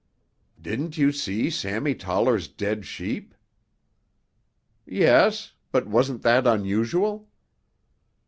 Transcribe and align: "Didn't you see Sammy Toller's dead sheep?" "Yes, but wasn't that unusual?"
"Didn't 0.59 0.97
you 0.97 1.11
see 1.11 1.51
Sammy 1.51 1.93
Toller's 1.93 2.47
dead 2.47 2.87
sheep?" 2.87 3.35
"Yes, 4.83 5.53
but 5.71 5.85
wasn't 5.85 6.23
that 6.23 6.47
unusual?" 6.47 7.29